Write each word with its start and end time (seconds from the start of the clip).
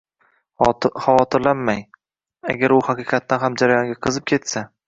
Xavotirlanmang, 1.03 1.83
agar 2.55 2.75
u 2.79 2.83
haqiqatdan 2.91 3.47
ham 3.47 3.63
jarayonga 3.63 4.03
qiziqib 4.09 4.31
ketsa 4.35 4.69